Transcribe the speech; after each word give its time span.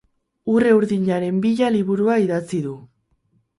Urre 0.53 0.71
urdinaren 0.77 1.37
bila 1.45 1.71
liburua 1.77 2.19
idatzi 2.27 2.65
du. 2.67 2.75